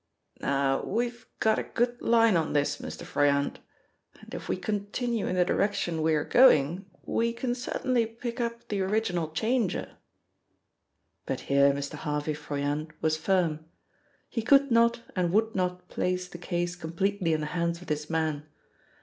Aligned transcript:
"Now, 0.39 0.83
we've 0.83 1.27
got 1.39 1.59
a 1.59 1.63
good 1.63 2.01
line 2.01 2.35
on 2.35 2.53
this, 2.53 2.77
Mr. 2.77 3.03
Froyant, 3.05 3.59
and 4.19 4.33
if 4.33 4.49
we 4.49 4.57
continue 4.57 5.27
in 5.27 5.35
the 5.35 5.45
direction 5.45 6.01
we 6.01 6.15
are 6.15 6.23
going, 6.23 6.89
we 7.05 7.33
can 7.33 7.53
certainly 7.53 8.07
pick 8.07 8.39
up 8.41 8.67
the 8.69 8.81
original 8.81 9.29
changer." 9.29 9.97
But 11.27 11.41
here 11.41 11.71
Mr. 11.71 11.93
Harvey 11.97 12.33
Froyant 12.33 12.89
was 12.99 13.15
firm. 13.15 13.65
He 14.27 14.41
could 14.41 14.71
not 14.71 15.03
and 15.15 15.31
would 15.33 15.53
not 15.53 15.87
place 15.87 16.27
the 16.27 16.39
case 16.39 16.75
completely 16.75 17.31
in 17.33 17.41
the 17.41 17.45
hands 17.53 17.79
of 17.79 17.85
this 17.85 18.09
man. 18.09 18.47